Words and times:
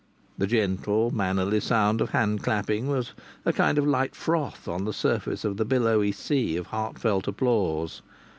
The 0.35 0.47
gentle, 0.47 1.11
mannerly 1.11 1.59
sound 1.59 2.01
of 2.01 2.09
hand 2.09 2.41
clapping 2.41 2.87
was 2.87 3.13
a 3.45 3.53
kind 3.53 3.77
of 3.77 3.85
light 3.85 4.15
froth 4.15 4.67
on 4.67 4.85
the 4.85 4.93
surface 4.93 5.45
of 5.45 5.57
the 5.57 5.63
billowy 5.63 6.11
sea 6.11 6.57
of 6.57 6.65
heartfelt 6.73 7.27
applause. 7.27 8.01